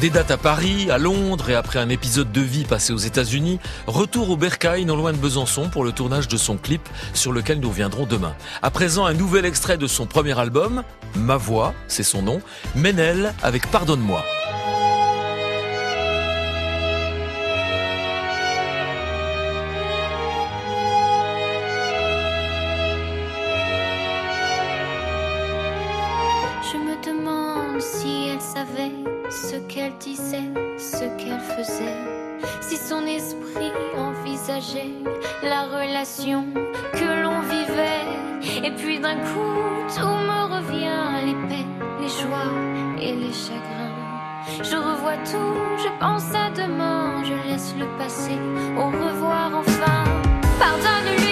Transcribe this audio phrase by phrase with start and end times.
[0.00, 3.58] Des dates à Paris, à Londres et après un épisode de vie passé aux États-Unis,
[3.86, 7.60] retour au Bercail, non loin de Besançon, pour le tournage de son clip sur lequel
[7.60, 8.34] nous reviendrons demain.
[8.60, 10.82] À présent, un nouvel extrait de son premier album,
[11.14, 12.42] Ma Voix, c'est son nom,
[12.74, 14.22] Ménel avec Pardonne-moi.
[29.76, 32.00] Qu'elle disait, ce qu'elle faisait,
[32.62, 34.94] si son esprit envisageait
[35.42, 36.46] la relation
[36.94, 38.66] que l'on vivait.
[38.66, 39.56] Et puis d'un coup,
[39.94, 42.54] tout me revient, les peines, les joies
[42.98, 43.96] et les chagrins.
[44.62, 48.32] Je revois tout, je pense à demain, je laisse le passé,
[48.78, 50.04] au revoir enfin.
[50.58, 51.25] Pardonne-lui,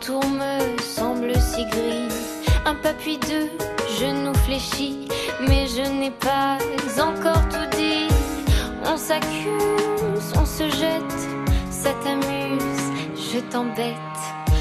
[0.00, 2.08] tout autour me semble si gris.
[2.64, 3.48] Un pas puis deux,
[3.98, 5.08] genoux fléchis,
[5.46, 6.58] mais je n'ai pas
[7.00, 8.08] encore tout dit.
[8.84, 11.18] On s'accuse, on se jette,
[11.70, 12.84] ça t'amuse,
[13.16, 13.96] je t'embête.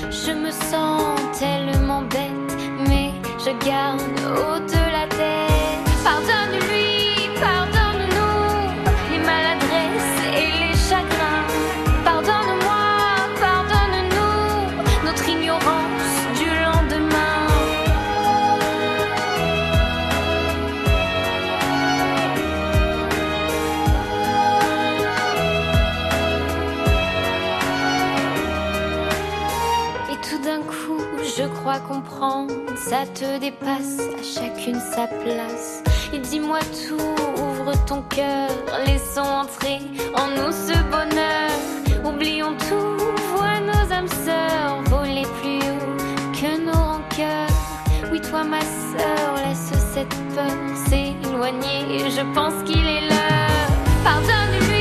[0.10, 1.04] Je me sens
[1.38, 4.79] tellement bête, mais je garde haut
[31.50, 35.84] crois comprendre, ça te dépasse, à chacune sa place.
[36.14, 38.50] Et dis-moi tout, ouvre ton cœur,
[38.86, 39.80] laissons entrer
[40.16, 41.50] en nous ce bonheur.
[42.06, 43.04] Oublions tout,
[43.36, 45.98] vois nos âmes sœurs voler plus haut
[46.34, 48.12] que nos rancœurs.
[48.12, 50.56] Oui, toi ma sœur, laisse cette peur
[50.88, 54.04] s'éloigner, je pense qu'il est l'heure.
[54.04, 54.79] Pardonne.